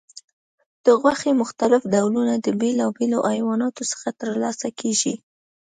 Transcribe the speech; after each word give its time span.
د 0.85 0.87
غوښې 1.01 1.31
مختلف 1.41 1.81
ډولونه 1.93 2.33
د 2.39 2.47
بیلابیلو 2.59 3.19
حیواناتو 3.31 3.83
څخه 3.91 4.09
ترلاسه 4.21 4.67
کېږي. 4.79 5.13